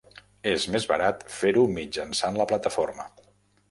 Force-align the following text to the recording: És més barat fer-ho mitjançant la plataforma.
És 0.51 0.65
més 0.75 0.87
barat 0.93 1.23
fer-ho 1.35 1.69
mitjançant 1.79 2.43
la 2.43 2.53
plataforma. 2.55 3.11